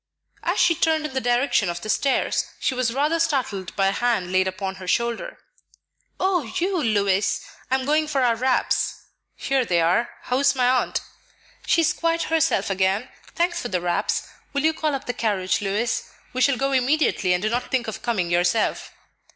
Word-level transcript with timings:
As 0.41 0.57
she 0.59 0.73
turned 0.73 1.05
in 1.05 1.13
the 1.13 1.21
direction 1.21 1.69
of 1.69 1.81
the 1.81 1.87
stairs, 1.87 2.45
she 2.59 2.73
was 2.73 2.91
rather 2.91 3.19
startled 3.19 3.75
by 3.75 3.85
a 3.89 3.91
hand 3.91 4.31
laid 4.31 4.47
upon 4.47 4.77
her 4.77 4.87
shoulder. 4.87 5.37
"Oh, 6.19 6.41
you, 6.57 6.81
Louis! 6.81 7.39
I 7.69 7.75
am 7.75 7.85
going 7.85 8.07
for 8.07 8.23
our 8.23 8.35
wraps." 8.35 9.03
"Here 9.35 9.63
they 9.63 9.79
are. 9.79 10.09
How 10.23 10.39
is 10.39 10.55
my 10.55 10.67
aunt?" 10.67 11.01
"She 11.67 11.81
is 11.81 11.93
quite 11.93 12.23
herself 12.23 12.71
again. 12.71 13.09
Thanks 13.35 13.61
for 13.61 13.67
the 13.67 13.79
wraps. 13.79 14.27
Will 14.53 14.63
you 14.65 14.73
call 14.73 14.95
up 14.95 15.05
the 15.05 15.13
carriage, 15.13 15.61
Louis? 15.61 16.03
We 16.33 16.41
shall 16.41 16.57
go 16.57 16.71
immediately, 16.71 17.31
but 17.33 17.41
do 17.43 17.51
not 17.51 17.69
think 17.69 17.87
of 17.87 18.01
coming 18.01 18.31
yourself." 18.31 18.91